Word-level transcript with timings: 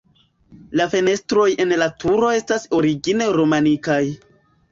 La 0.79 0.85
fenestroj 0.93 1.45
en 1.65 1.73
la 1.81 1.89
turo 2.03 2.31
estas 2.39 2.65
origine 2.79 3.27
romanikaj. 3.37 4.01